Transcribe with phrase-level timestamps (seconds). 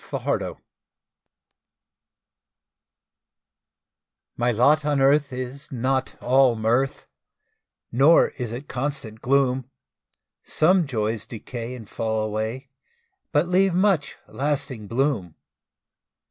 [0.11, 0.57] MY LOT
[4.35, 7.05] My lot on earth is not all mirth,
[7.91, 9.69] Nor is it constant gloom;
[10.43, 12.71] Some joys decay and fall away,
[13.31, 15.35] But leave much lasting bloom.